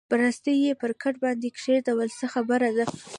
[0.09, 2.85] برساتۍ یې پر کټ باندې کېښوول، څه خبره ده؟